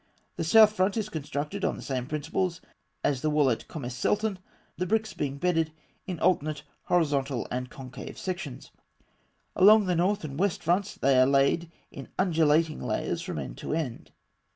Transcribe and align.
The 0.35 0.43
south 0.43 0.71
front 0.73 0.97
is 0.97 1.09
constructed 1.09 1.63
on 1.63 1.75
the 1.75 1.83
same 1.83 2.07
principles 2.07 2.59
as 3.03 3.21
the 3.21 3.29
wall 3.29 3.51
at 3.51 3.67
Kom 3.67 3.85
es 3.85 3.95
Sultan, 3.95 4.39
the 4.75 4.87
bricks 4.87 5.13
being 5.13 5.37
bedded 5.37 5.71
in 6.07 6.19
alternate 6.21 6.63
horizontal 6.85 7.47
and 7.51 7.69
concave 7.69 8.17
sections. 8.17 8.71
Along 9.55 9.85
the 9.85 9.95
north 9.95 10.23
and 10.23 10.39
west 10.39 10.63
fronts 10.63 10.95
they 10.95 11.19
are 11.19 11.27
laid 11.27 11.71
in 11.91 12.07
undulating 12.17 12.81
layers 12.81 13.21
from 13.21 13.37
end 13.37 13.59
to 13.59 13.73
end. 13.75 14.09